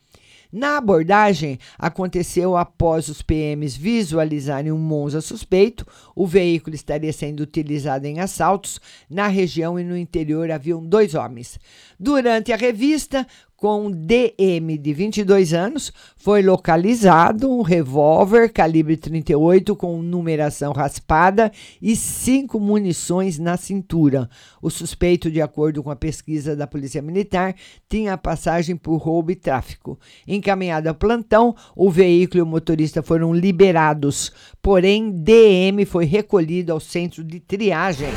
Na 0.51 0.77
abordagem, 0.77 1.57
aconteceu 1.79 2.57
após 2.57 3.07
os 3.07 3.21
PMs 3.21 3.77
visualizarem 3.77 4.71
um 4.71 4.77
Monza 4.77 5.21
suspeito. 5.21 5.87
O 6.13 6.27
veículo 6.27 6.75
estaria 6.75 7.13
sendo 7.13 7.39
utilizado 7.39 8.05
em 8.05 8.19
assaltos. 8.19 8.81
Na 9.09 9.27
região 9.27 9.79
e 9.79 9.83
no 9.83 9.95
interior 9.95 10.51
haviam 10.51 10.85
dois 10.85 11.15
homens. 11.15 11.57
Durante 11.97 12.51
a 12.51 12.57
revista, 12.57 13.25
com 13.61 13.91
DM 13.91 14.75
de 14.75 14.91
22 14.91 15.53
anos, 15.53 15.93
foi 16.17 16.41
localizado 16.41 17.47
um 17.47 17.61
revólver 17.61 18.51
calibre 18.51 18.97
38 18.97 19.75
com 19.75 20.01
numeração 20.01 20.73
raspada 20.73 21.51
e 21.79 21.95
cinco 21.95 22.59
munições 22.59 23.37
na 23.37 23.57
cintura. 23.57 24.27
O 24.59 24.71
suspeito, 24.71 25.29
de 25.29 25.43
acordo 25.43 25.83
com 25.83 25.91
a 25.91 25.95
pesquisa 25.95 26.55
da 26.55 26.65
Polícia 26.65 27.03
Militar, 27.03 27.53
tinha 27.87 28.17
passagem 28.17 28.75
por 28.75 28.97
roubo 28.97 29.29
e 29.29 29.35
tráfico. 29.35 29.99
Encaminhado 30.27 30.89
ao 30.89 30.95
plantão, 30.95 31.55
o 31.75 31.91
veículo 31.91 32.39
e 32.39 32.41
o 32.41 32.47
motorista 32.47 33.03
foram 33.03 33.31
liberados, 33.31 34.31
porém 34.59 35.11
DM 35.11 35.85
foi 35.85 36.05
recolhido 36.05 36.73
ao 36.73 36.79
centro 36.79 37.23
de 37.23 37.39
triagem. 37.39 38.09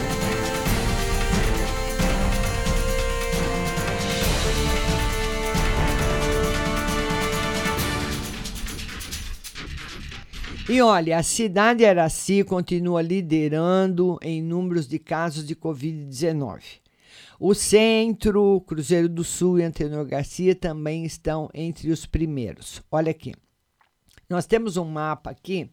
E 10.67 10.81
olha, 10.81 11.19
a 11.19 11.23
cidade 11.23 11.85
Araci 11.85 12.43
continua 12.43 13.03
liderando 13.03 14.19
em 14.23 14.43
números 14.43 14.89
de 14.89 14.99
casos 14.99 15.47
de 15.47 15.55
Covid-19. 15.55 16.63
O 17.39 17.53
Centro, 17.53 18.63
Cruzeiro 18.63 19.07
do 19.07 19.23
Sul 19.23 19.59
e 19.59 19.63
Antenor 19.63 20.07
Garcia 20.07 20.55
também 20.55 21.05
estão 21.05 21.51
entre 21.53 21.91
os 21.91 22.07
primeiros. 22.07 22.81
Olha 22.91 23.11
aqui. 23.11 23.35
Nós 24.27 24.47
temos 24.47 24.79
um 24.79 24.87
mapa 24.87 25.31
aqui. 25.31 25.71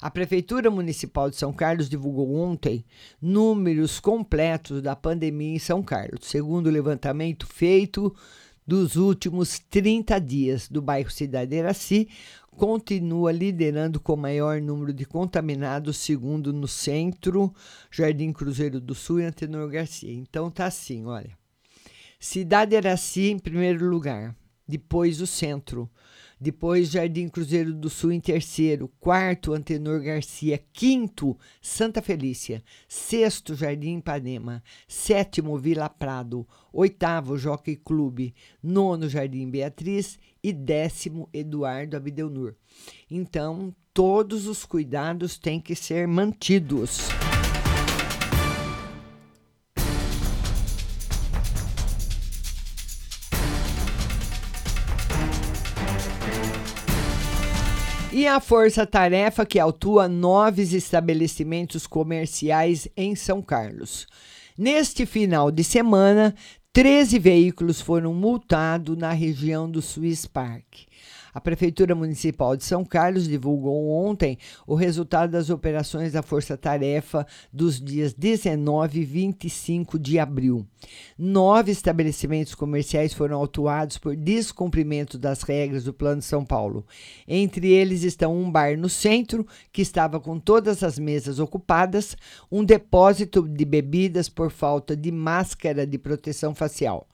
A 0.00 0.10
Prefeitura 0.10 0.70
Municipal 0.70 1.28
de 1.28 1.36
São 1.36 1.52
Carlos 1.52 1.90
divulgou 1.90 2.34
ontem 2.34 2.86
números 3.20 4.00
completos 4.00 4.80
da 4.80 4.96
pandemia 4.96 5.56
em 5.56 5.58
São 5.58 5.82
Carlos, 5.82 6.26
segundo 6.26 6.68
o 6.68 6.72
levantamento 6.72 7.46
feito 7.46 8.14
dos 8.66 8.96
últimos 8.96 9.58
30 9.58 10.18
dias 10.20 10.68
do 10.68 10.80
bairro 10.80 11.10
Cidade 11.10 11.54
Iraci, 11.54 12.08
continua 12.56 13.32
liderando 13.32 13.98
com 13.98 14.16
maior 14.16 14.60
número 14.60 14.92
de 14.92 15.04
contaminados, 15.04 15.96
segundo 15.96 16.52
no 16.52 16.68
centro, 16.68 17.52
Jardim 17.90 18.32
Cruzeiro 18.32 18.80
do 18.80 18.94
Sul 18.94 19.20
e 19.20 19.24
Antenor 19.24 19.68
Garcia. 19.68 20.12
Então 20.12 20.50
tá 20.50 20.66
assim, 20.66 21.04
olha. 21.04 21.36
Cidade 22.20 22.76
Iraci 22.76 23.30
em 23.30 23.38
primeiro 23.38 23.88
lugar, 23.88 24.36
depois 24.66 25.20
o 25.20 25.26
centro, 25.26 25.90
depois 26.42 26.90
Jardim 26.90 27.28
Cruzeiro 27.28 27.72
do 27.72 27.88
Sul 27.88 28.10
em 28.10 28.18
terceiro, 28.18 28.90
quarto 28.98 29.54
Antenor 29.54 30.02
Garcia, 30.02 30.60
quinto 30.72 31.38
Santa 31.60 32.02
Felícia, 32.02 32.64
sexto 32.88 33.54
Jardim 33.54 33.98
Ipanema, 33.98 34.60
sétimo 34.88 35.56
Vila 35.56 35.88
Prado, 35.88 36.44
oitavo 36.72 37.38
Jockey 37.38 37.76
Clube, 37.76 38.34
nono 38.60 39.08
Jardim 39.08 39.48
Beatriz 39.48 40.18
e 40.42 40.52
décimo 40.52 41.28
Eduardo 41.32 41.96
Abdelnur. 41.96 42.56
Então, 43.08 43.72
todos 43.94 44.48
os 44.48 44.64
cuidados 44.64 45.38
têm 45.38 45.60
que 45.60 45.76
ser 45.76 46.08
mantidos. 46.08 47.06
E 58.14 58.26
a 58.26 58.40
Força 58.40 58.86
Tarefa, 58.86 59.46
que 59.46 59.58
autua 59.58 60.06
nove 60.06 60.60
estabelecimentos 60.60 61.86
comerciais 61.86 62.86
em 62.94 63.16
São 63.16 63.40
Carlos. 63.40 64.06
Neste 64.56 65.06
final 65.06 65.50
de 65.50 65.64
semana, 65.64 66.34
13 66.74 67.18
veículos 67.18 67.80
foram 67.80 68.12
multados 68.12 68.98
na 68.98 69.12
região 69.12 69.68
do 69.68 69.80
Swiss 69.80 70.26
Park. 70.26 70.64
A 71.34 71.40
Prefeitura 71.40 71.94
Municipal 71.94 72.56
de 72.56 72.64
São 72.64 72.84
Carlos 72.84 73.26
divulgou 73.26 73.88
ontem 73.88 74.36
o 74.66 74.74
resultado 74.74 75.30
das 75.30 75.48
operações 75.48 76.12
da 76.12 76.22
Força 76.22 76.58
Tarefa 76.58 77.26
dos 77.50 77.80
dias 77.80 78.12
19 78.12 79.00
e 79.00 79.04
25 79.04 79.98
de 79.98 80.18
abril. 80.18 80.66
Nove 81.16 81.72
estabelecimentos 81.72 82.54
comerciais 82.54 83.14
foram 83.14 83.38
autuados 83.38 83.96
por 83.96 84.14
descumprimento 84.14 85.18
das 85.18 85.42
regras 85.42 85.84
do 85.84 85.94
Plano 85.94 86.20
São 86.20 86.44
Paulo. 86.44 86.86
Entre 87.26 87.72
eles 87.72 88.02
estão 88.02 88.36
um 88.36 88.50
bar 88.50 88.76
no 88.76 88.90
centro, 88.90 89.46
que 89.72 89.80
estava 89.80 90.20
com 90.20 90.38
todas 90.38 90.82
as 90.82 90.98
mesas 90.98 91.38
ocupadas, 91.38 92.14
um 92.50 92.62
depósito 92.62 93.48
de 93.48 93.64
bebidas 93.64 94.28
por 94.28 94.50
falta 94.50 94.94
de 94.94 95.10
máscara 95.10 95.86
de 95.86 95.96
proteção 95.96 96.54
facial. 96.54 97.08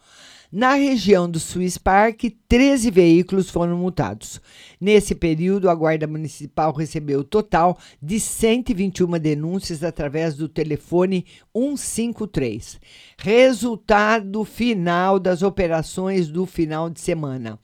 Na 0.51 0.73
região 0.73 1.31
do 1.31 1.39
Swiss 1.39 1.77
Park, 1.77 2.23
13 2.49 2.91
veículos 2.91 3.51
foram 3.51 3.77
multados. 3.77 4.41
Nesse 4.81 5.15
período, 5.15 5.69
a 5.69 5.75
Guarda 5.75 6.07
Municipal 6.07 6.73
recebeu 6.73 7.21
o 7.21 7.25
total 7.25 7.79
de 8.01 8.19
121 8.19 9.19
denúncias 9.19 9.85
através 9.85 10.37
do 10.37 10.49
telefone 10.49 11.27
153. 11.55 12.81
Resultado 13.19 14.43
final 14.43 15.19
das 15.19 15.43
operações 15.43 16.29
do 16.29 16.47
final 16.47 16.89
de 16.89 17.01
semana. 17.01 17.59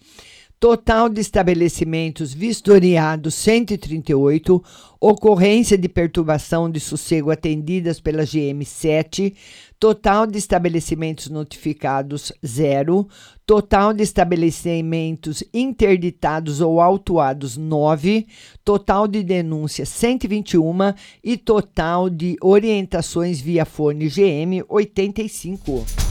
Total 0.65 1.11
de 1.11 1.21
estabelecimentos 1.21 2.33
vistoriados 2.33 3.35
138, 3.35 4.65
ocorrência 4.99 5.77
de 5.77 5.91
perturbação 5.91 6.71
de 6.71 6.81
sossego 6.81 7.31
atendidas 7.31 8.01
pela 8.01 8.23
GM7, 8.23 9.35
total 9.79 10.27
de 10.27 10.39
estabelecimentos 10.39 11.29
notificados 11.29 12.33
zero, 12.43 13.07
total 13.45 13.93
de 13.93 14.05
estabelecimentos 14.05 15.45
interditados 15.53 16.63
ou 16.63 16.81
autuados 16.81 17.59
9, 17.59 18.27
total 18.65 19.07
de 19.07 19.23
denúncias 19.23 19.91
121 19.91 20.95
e 21.23 21.37
total 21.37 22.09
de 22.09 22.39
orientações 22.41 23.39
via 23.39 23.67
fone 23.67 24.09
GM 24.09 24.65
85. 24.67 26.04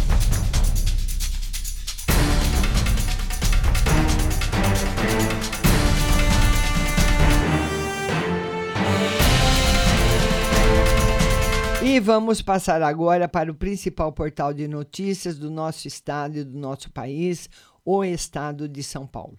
E 11.94 12.00
vamos 12.00 12.42
passar 12.42 12.82
agora 12.82 13.28
para 13.28 13.52
o 13.52 13.54
principal 13.54 14.12
portal 14.12 14.52
de 14.52 14.68
notícias 14.68 15.38
do 15.38 15.52
nosso 15.52 15.88
estado 15.88 16.40
e 16.40 16.44
do 16.44 16.58
nosso 16.58 16.90
país, 16.90 17.48
o 17.86 18.04
estado 18.04 18.68
de 18.68 18.82
São 18.82 19.06
Paulo. 19.06 19.38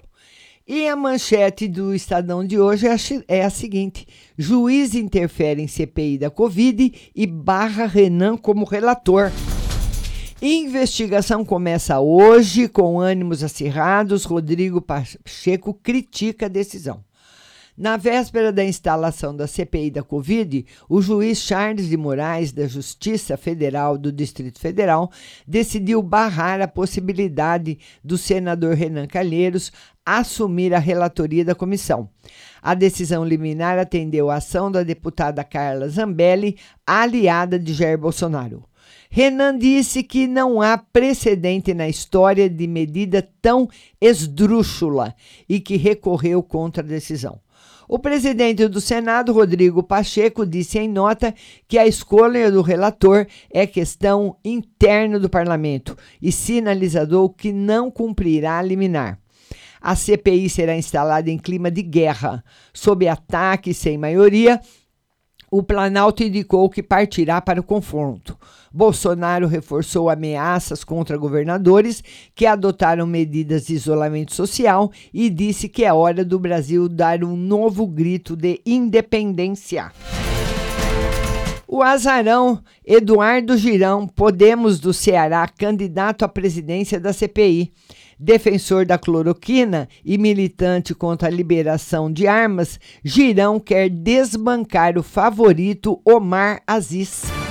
E 0.64 0.86
a 0.86 0.94
manchete 0.94 1.66
do 1.66 1.92
Estadão 1.92 2.46
de 2.46 2.56
hoje 2.56 2.86
é 2.86 2.92
a, 2.92 2.96
é 3.26 3.50
seguinte: 3.50 4.06
juiz 4.38 4.94
interfere 4.94 5.62
em 5.62 5.66
CPI 5.66 6.16
da 6.16 6.30
Covid 6.30 7.10
e 7.12 7.26
barra 7.26 7.86
Renan 7.86 8.36
como 8.36 8.64
relator. 8.64 9.32
Investigação 10.40 11.44
começa 11.44 11.98
hoje 11.98 12.68
com 12.68 13.00
ânimos 13.00 13.42
acirrados. 13.42 14.24
Rodrigo 14.24 14.80
Pacheco 14.80 15.74
critica 15.74 16.46
a 16.46 16.48
decisão. 16.48 17.02
Na 17.76 17.96
véspera 17.96 18.52
da 18.52 18.64
instalação 18.64 19.34
da 19.34 19.48
CPI 19.48 19.90
da 19.90 20.02
Covid, 20.04 20.64
o 20.88 21.02
juiz 21.02 21.38
Charles 21.38 21.88
de 21.88 21.96
Moraes, 21.96 22.52
da 22.52 22.68
Justiça 22.68 23.36
Federal 23.36 23.98
do 23.98 24.12
Distrito 24.12 24.60
Federal, 24.60 25.10
decidiu 25.44 26.00
barrar 26.00 26.60
a 26.60 26.68
possibilidade 26.68 27.76
do 28.02 28.16
senador 28.16 28.74
Renan 28.74 29.08
Calheiros 29.08 29.72
assumir 30.06 30.72
a 30.72 30.78
relatoria 30.78 31.44
da 31.44 31.52
comissão. 31.52 32.08
A 32.62 32.74
decisão 32.74 33.24
liminar 33.24 33.76
atendeu 33.76 34.30
a 34.30 34.36
ação 34.36 34.70
da 34.70 34.84
deputada 34.84 35.42
Carla 35.42 35.88
Zambelli, 35.88 36.56
aliada 36.86 37.58
de 37.58 37.74
Jair 37.74 37.98
Bolsonaro. 37.98 38.62
Renan 39.10 39.58
disse 39.58 40.04
que 40.04 40.28
não 40.28 40.62
há 40.62 40.78
precedente 40.78 41.74
na 41.74 41.88
história 41.88 42.48
de 42.48 42.68
medida 42.68 43.28
tão 43.42 43.68
esdrúxula 44.00 45.12
e 45.48 45.58
que 45.58 45.76
recorreu 45.76 46.40
contra 46.40 46.80
a 46.80 46.86
decisão. 46.86 47.40
O 47.88 47.98
presidente 47.98 48.66
do 48.66 48.80
Senado, 48.80 49.32
Rodrigo 49.32 49.82
Pacheco, 49.82 50.46
disse 50.46 50.78
em 50.78 50.88
nota 50.88 51.34
que 51.68 51.78
a 51.78 51.86
escolha 51.86 52.50
do 52.50 52.62
relator 52.62 53.26
é 53.50 53.66
questão 53.66 54.36
interna 54.44 55.18
do 55.18 55.28
parlamento 55.28 55.96
e 56.20 56.32
sinalizou 56.32 57.28
que 57.28 57.52
não 57.52 57.90
cumprirá 57.90 58.58
a 58.58 58.62
liminar. 58.62 59.18
A 59.80 59.94
CPI 59.94 60.48
será 60.48 60.74
instalada 60.74 61.30
em 61.30 61.36
clima 61.36 61.70
de 61.70 61.82
guerra, 61.82 62.42
sob 62.72 63.06
ataque 63.06 63.74
sem 63.74 63.98
maioria. 63.98 64.58
O 65.56 65.62
Planalto 65.62 66.24
indicou 66.24 66.68
que 66.68 66.82
partirá 66.82 67.40
para 67.40 67.60
o 67.60 67.62
confronto. 67.62 68.36
Bolsonaro 68.72 69.46
reforçou 69.46 70.10
ameaças 70.10 70.82
contra 70.82 71.16
governadores 71.16 72.02
que 72.34 72.44
adotaram 72.44 73.06
medidas 73.06 73.66
de 73.66 73.74
isolamento 73.74 74.34
social 74.34 74.90
e 75.12 75.30
disse 75.30 75.68
que 75.68 75.84
é 75.84 75.92
hora 75.92 76.24
do 76.24 76.40
Brasil 76.40 76.88
dar 76.88 77.22
um 77.22 77.36
novo 77.36 77.86
grito 77.86 78.34
de 78.34 78.60
independência. 78.66 79.92
O 81.74 81.82
azarão 81.82 82.62
Eduardo 82.86 83.56
Girão, 83.56 84.06
Podemos 84.06 84.78
do 84.78 84.92
Ceará, 84.92 85.48
candidato 85.48 86.24
à 86.24 86.28
presidência 86.28 87.00
da 87.00 87.12
CPI. 87.12 87.72
Defensor 88.16 88.86
da 88.86 88.96
cloroquina 88.96 89.88
e 90.04 90.16
militante 90.16 90.94
contra 90.94 91.26
a 91.26 91.32
liberação 91.32 92.12
de 92.12 92.28
armas, 92.28 92.78
Girão 93.02 93.58
quer 93.58 93.88
desbancar 93.88 94.96
o 94.96 95.02
favorito 95.02 96.00
Omar 96.04 96.62
Aziz. 96.64 97.43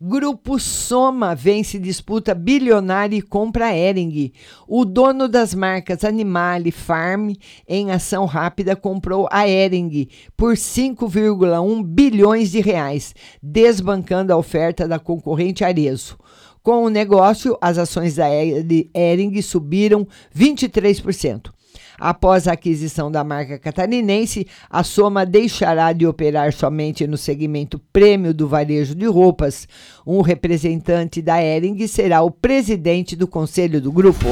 Grupo 0.00 0.60
Soma 0.60 1.34
vence 1.34 1.76
disputa 1.76 2.32
bilionária 2.32 3.16
e 3.16 3.20
compra 3.20 3.76
Ering. 3.76 4.32
O 4.68 4.84
dono 4.84 5.26
das 5.28 5.52
marcas 5.52 6.04
Animale 6.04 6.70
Farm, 6.70 7.32
em 7.66 7.90
ação 7.90 8.24
rápida, 8.24 8.76
comprou 8.76 9.28
a 9.28 9.48
Ering 9.48 10.08
por 10.36 10.54
5,1 10.54 11.82
bilhões 11.82 12.52
de 12.52 12.60
reais, 12.60 13.12
desbancando 13.42 14.32
a 14.32 14.36
oferta 14.36 14.86
da 14.86 15.00
concorrente 15.00 15.64
Arezo. 15.64 16.16
Com 16.62 16.84
o 16.84 16.88
negócio, 16.88 17.58
as 17.60 17.76
ações 17.76 18.14
da 18.14 18.28
Ering 18.30 19.42
subiram 19.42 20.06
23%. 20.32 21.57
Após 21.98 22.46
a 22.46 22.52
aquisição 22.52 23.10
da 23.10 23.24
marca 23.24 23.58
catarinense, 23.58 24.46
a 24.70 24.84
Soma 24.84 25.26
deixará 25.26 25.92
de 25.92 26.06
operar 26.06 26.52
somente 26.52 27.06
no 27.06 27.16
segmento 27.16 27.80
prêmio 27.92 28.32
do 28.32 28.46
varejo 28.46 28.94
de 28.94 29.06
roupas. 29.06 29.66
Um 30.06 30.20
representante 30.20 31.20
da 31.20 31.42
Ering 31.42 31.86
será 31.88 32.22
o 32.22 32.30
presidente 32.30 33.16
do 33.16 33.26
conselho 33.26 33.80
do 33.80 33.90
grupo. 33.90 34.26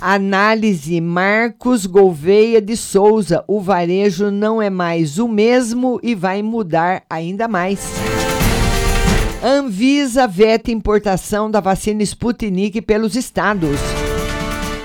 Análise 0.00 1.00
Marcos 1.00 1.86
Gouveia 1.86 2.60
de 2.60 2.76
Souza. 2.76 3.42
O 3.48 3.60
varejo 3.60 4.30
não 4.30 4.62
é 4.62 4.70
mais 4.70 5.18
o 5.18 5.26
mesmo 5.26 5.98
e 6.02 6.14
vai 6.14 6.40
mudar 6.42 7.02
ainda 7.10 7.48
mais. 7.48 7.80
Anvisa 9.42 10.28
veta 10.28 10.70
importação 10.70 11.50
da 11.50 11.60
vacina 11.60 12.02
Sputnik 12.02 12.80
pelos 12.82 13.16
estados. 13.16 14.05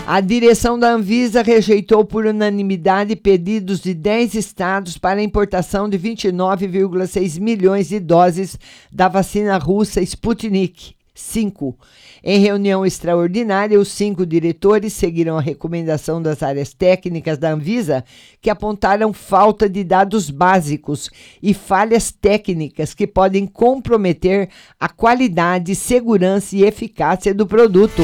A 0.05 0.19
direção 0.19 0.77
da 0.79 0.91
Anvisa 0.91 1.41
rejeitou 1.41 2.03
por 2.03 2.25
unanimidade 2.25 3.15
pedidos 3.15 3.79
de 3.79 3.93
10 3.93 4.33
estados 4.33 4.97
para 4.97 5.21
importação 5.21 5.87
de 5.87 5.97
29,6 5.97 7.39
milhões 7.39 7.89
de 7.89 7.99
doses 7.99 8.57
da 8.91 9.07
vacina 9.07 9.57
russa 9.57 10.01
Sputnik 10.01 10.95
5. 11.13 11.77
Em 12.23 12.39
reunião 12.39 12.85
extraordinária, 12.85 13.79
os 13.79 13.89
cinco 13.89 14.25
diretores 14.25 14.93
seguiram 14.93 15.37
a 15.37 15.41
recomendação 15.41 16.21
das 16.21 16.43
áreas 16.43 16.73
técnicas 16.73 17.37
da 17.37 17.51
Anvisa, 17.51 18.03
que 18.41 18.49
apontaram 18.49 19.13
falta 19.13 19.69
de 19.69 19.83
dados 19.83 20.29
básicos 20.29 21.09
e 21.41 21.53
falhas 21.53 22.11
técnicas 22.11 22.93
que 22.93 23.07
podem 23.07 23.45
comprometer 23.45 24.49
a 24.79 24.89
qualidade, 24.89 25.75
segurança 25.75 26.55
e 26.55 26.63
eficácia 26.63 27.33
do 27.33 27.45
produto. 27.45 28.03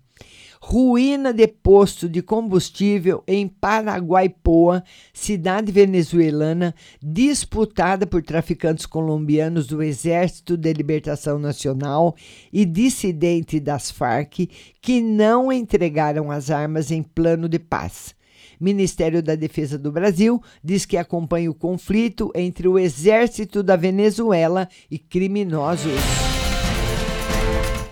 Ruína 0.70 1.33
de 1.33 1.48
posto 1.48 2.07
de 2.07 2.20
combustível 2.20 3.24
em 3.26 3.48
Paraguaipoa, 3.48 4.85
cidade 5.14 5.72
venezuelana, 5.72 6.74
disputada 7.02 8.07
por 8.07 8.22
traficantes 8.22 8.85
colombianos 8.85 9.66
do 9.66 9.83
Exército 9.83 10.59
de 10.59 10.70
Libertação 10.74 11.38
Nacional 11.38 12.14
e 12.52 12.66
dissidentes 12.66 13.62
das 13.62 13.90
Farc 13.90 14.46
que 14.83 15.00
não 15.00 15.50
entregaram 15.50 16.31
as 16.31 16.50
armas 16.50 16.90
em 16.90 17.02
plano 17.02 17.48
de 17.48 17.59
paz. 17.59 18.14
Ministério 18.61 19.22
da 19.22 19.35
Defesa 19.35 19.78
do 19.78 19.90
Brasil 19.90 20.38
diz 20.62 20.85
que 20.85 20.98
acompanha 20.98 21.50
o 21.50 21.54
conflito 21.54 22.31
entre 22.35 22.68
o 22.68 22.78
exército 22.78 23.62
da 23.62 23.74
Venezuela 23.74 24.68
e 24.90 24.98
criminosos. 24.98 26.38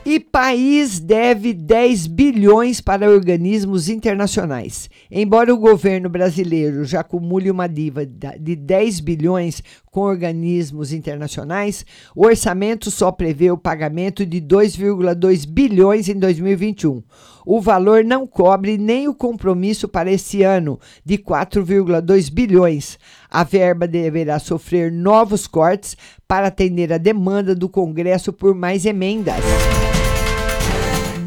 E 0.09 0.21
país 0.21 1.01
deve 1.01 1.53
10 1.53 2.07
bilhões 2.07 2.81
para 2.81 3.11
organismos 3.11 3.88
internacionais. 3.88 4.88
Embora 5.11 5.53
o 5.53 5.59
governo 5.59 6.09
brasileiro 6.09 6.85
já 6.85 7.01
acumule 7.01 7.51
uma 7.51 7.66
dívida 7.66 8.37
de 8.38 8.55
10 8.55 9.01
bilhões 9.01 9.61
com 9.90 10.03
organismos 10.03 10.92
internacionais, 10.92 11.85
o 12.14 12.25
orçamento 12.25 12.88
só 12.88 13.11
prevê 13.11 13.51
o 13.51 13.59
pagamento 13.59 14.25
de 14.25 14.40
2,2 14.40 15.45
bilhões 15.45 16.09
em 16.09 16.14
2021. 16.14 17.03
O 17.45 17.61
valor 17.61 18.05
não 18.05 18.29
cobre 18.29 18.79
nem 18.79 19.09
o 19.09 19.14
compromisso 19.14 19.88
para 19.88 20.12
esse 20.12 20.45
ano, 20.45 20.79
de 21.05 21.19
4,2 21.19 22.33
bilhões. 22.33 22.97
A 23.29 23.42
verba 23.42 23.88
deverá 23.88 24.38
sofrer 24.38 24.92
novos 24.92 25.49
cortes 25.49 25.97
para 26.29 26.47
atender 26.47 26.92
a 26.92 26.99
demanda 26.99 27.57
do 27.57 27.69
Congresso 27.69 28.33
por 28.33 28.55
mais 28.55 28.87
emendas 28.87 29.42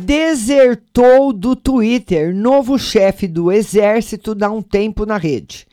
desertou 0.10 1.32
do 1.32 1.56
Twitter. 1.56 2.34
Novo 2.34 2.80
chefe 2.80 3.28
do 3.28 3.52
exército 3.52 4.34
dá 4.34 4.50
um 4.50 4.60
tempo 4.60 5.06
na 5.06 5.18
rede. 5.18 5.68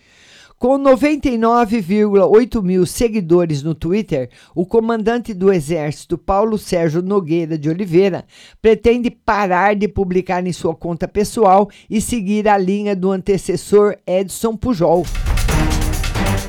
Com 0.59 0.79
99,8 0.79 2.63
mil 2.63 2.85
seguidores 2.85 3.63
no 3.63 3.75
Twitter, 3.75 4.29
o 4.55 4.67
comandante 4.67 5.33
do 5.33 5.51
Exército, 5.51 6.19
Paulo 6.19 6.59
Sérgio 6.59 7.01
Nogueira 7.01 7.57
de 7.57 7.71
Oliveira, 7.71 8.27
pretende 8.61 9.11
parar 9.11 9.75
de 9.75 9.89
publicar 9.89 10.47
em 10.47 10.53
sua 10.53 10.75
conta 10.75 11.09
pessoal 11.09 11.71
e 11.89 11.99
seguir 11.99 12.47
a 12.47 12.59
linha 12.59 12.95
do 12.95 13.13
antecessor 13.13 13.97
Edson 14.07 14.55
Pujol. 14.55 15.07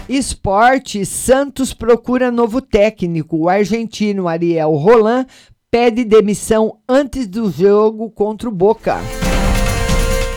Esporte: 0.10 1.06
Santos 1.06 1.74
procura 1.74 2.32
novo 2.32 2.62
técnico. 2.62 3.38
O 3.38 3.50
argentino 3.50 4.28
Ariel 4.28 4.72
Roland 4.72 5.26
pede 5.70 6.06
demissão 6.06 6.80
antes 6.88 7.28
do 7.28 7.52
jogo 7.52 8.10
contra 8.10 8.48
o 8.48 8.52
Boca. 8.52 8.98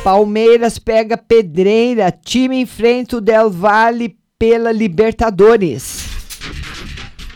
Palmeiras 0.03 0.79
pega 0.79 1.17
pedreira, 1.17 2.11
time 2.11 2.61
enfrenta 2.61 3.19
o 3.19 3.21
Del 3.21 3.51
Valle 3.51 4.17
pela 4.39 4.73
Libertadores. 4.73 6.09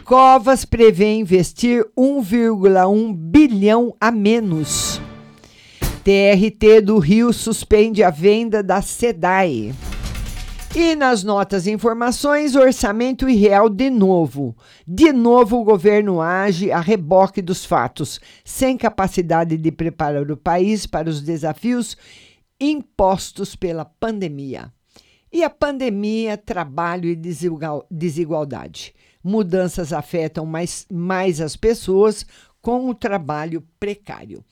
Covas 0.05 0.65
prevê 0.65 1.15
investir 1.15 1.85
1,1 1.97 3.15
bilhão 3.15 3.95
a 4.01 4.11
menos. 4.11 5.01
TRT 6.03 6.83
do 6.83 6.99
Rio 6.99 7.33
suspende 7.33 8.03
a 8.03 8.11
venda 8.11 8.63
da 8.63 8.83
SEDAI. 8.83 9.73
E 10.77 10.97
nas 10.97 11.23
notas 11.23 11.69
e 11.69 11.71
informações, 11.71 12.57
orçamento 12.57 13.29
irreal 13.29 13.69
de 13.69 13.89
novo. 13.89 14.57
De 14.85 15.13
novo, 15.13 15.61
o 15.61 15.65
governo 15.65 16.21
age 16.21 16.73
a 16.73 16.81
reboque 16.81 17.41
dos 17.41 17.65
fatos, 17.65 18.21
sem 18.45 18.77
capacidade 18.77 19.57
de 19.57 19.71
preparar 19.71 20.29
o 20.29 20.37
país 20.37 20.85
para 20.85 21.09
os 21.09 21.23
desafios 21.23 21.97
impostos 22.61 23.55
pela 23.55 23.85
pandemia. 23.85 24.73
E 25.33 25.45
a 25.45 25.51
pandemia, 25.51 26.37
trabalho 26.37 27.09
e 27.09 27.17
desigualdade. 27.89 28.93
Mudanças 29.23 29.93
afetam 29.93 30.45
mais, 30.45 30.87
mais 30.91 31.41
as 31.41 31.57
pessoas 31.57 32.27
com 32.61 32.89
o 32.91 32.95
trabalho 32.95 33.63
precário. 33.79 34.45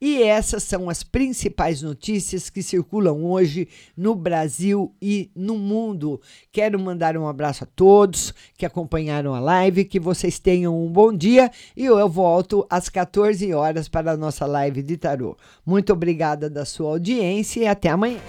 E 0.00 0.22
essas 0.22 0.62
são 0.62 0.88
as 0.88 1.02
principais 1.02 1.82
notícias 1.82 2.48
que 2.48 2.62
circulam 2.62 3.24
hoje 3.24 3.68
no 3.96 4.14
Brasil 4.14 4.94
e 5.02 5.30
no 5.34 5.58
mundo. 5.58 6.20
Quero 6.52 6.78
mandar 6.78 7.16
um 7.16 7.26
abraço 7.26 7.64
a 7.64 7.66
todos 7.66 8.32
que 8.56 8.64
acompanharam 8.64 9.34
a 9.34 9.40
live, 9.40 9.84
que 9.84 9.98
vocês 9.98 10.38
tenham 10.38 10.80
um 10.80 10.90
bom 10.90 11.12
dia 11.12 11.50
e 11.76 11.84
eu 11.84 12.08
volto 12.08 12.64
às 12.70 12.88
14 12.88 13.52
horas 13.52 13.88
para 13.88 14.12
a 14.12 14.16
nossa 14.16 14.46
live 14.46 14.82
de 14.82 14.96
tarô. 14.96 15.36
Muito 15.66 15.92
obrigada 15.92 16.48
da 16.48 16.64
sua 16.64 16.90
audiência 16.90 17.60
e 17.60 17.66
até 17.66 17.88
amanhã. 17.88 18.20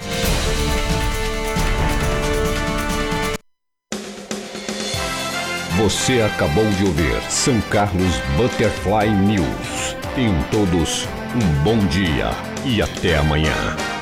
Você 5.77 6.21
acabou 6.21 6.65
de 6.71 6.83
ouvir 6.83 7.21
São 7.29 7.61
Carlos 7.69 8.17
Butterfly 8.35 9.09
News. 9.25 9.95
Tenham 10.13 10.35
todos 10.51 11.07
um 11.35 11.63
bom 11.63 11.77
dia 11.87 12.31
e 12.65 12.81
até 12.81 13.17
amanhã. 13.17 13.98